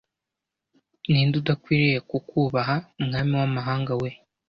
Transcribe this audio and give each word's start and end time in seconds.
Ni 1.09 1.21
nde 1.25 1.35
udakwiriye 1.41 1.97
kukubaha 2.09 2.75
Mwami 3.05 3.33
wamahanga 3.41 3.93
we 4.01 4.09